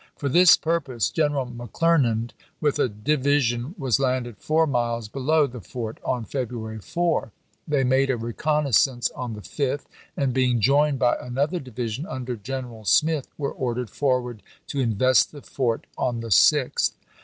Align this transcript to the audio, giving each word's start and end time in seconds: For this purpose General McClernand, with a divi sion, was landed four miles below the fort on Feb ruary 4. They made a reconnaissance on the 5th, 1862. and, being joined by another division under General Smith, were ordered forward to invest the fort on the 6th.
For 0.15 0.29
this 0.29 0.57
purpose 0.57 1.11
General 1.11 1.45
McClernand, 1.45 2.31
with 2.59 2.79
a 2.79 2.89
divi 2.89 3.39
sion, 3.39 3.75
was 3.77 3.99
landed 3.99 4.39
four 4.39 4.65
miles 4.65 5.07
below 5.07 5.45
the 5.45 5.61
fort 5.61 5.99
on 6.03 6.25
Feb 6.25 6.47
ruary 6.47 6.81
4. 6.83 7.31
They 7.67 7.83
made 7.83 8.09
a 8.09 8.17
reconnaissance 8.17 9.11
on 9.11 9.33
the 9.33 9.41
5th, 9.41 9.85
1862. 10.17 10.23
and, 10.23 10.33
being 10.33 10.59
joined 10.59 10.97
by 10.97 11.17
another 11.21 11.59
division 11.59 12.07
under 12.07 12.35
General 12.35 12.83
Smith, 12.83 13.27
were 13.37 13.53
ordered 13.53 13.91
forward 13.91 14.41
to 14.69 14.79
invest 14.79 15.31
the 15.31 15.43
fort 15.43 15.85
on 15.99 16.21
the 16.21 16.29
6th. 16.31 16.93